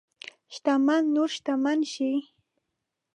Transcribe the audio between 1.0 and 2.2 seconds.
نور شتمن شي.